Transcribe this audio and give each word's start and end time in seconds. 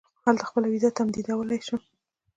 هلته 0.25 0.43
خپله 0.49 0.67
وېزه 0.69 0.89
تمدیدولای 0.97 1.59
شم. 1.67 1.79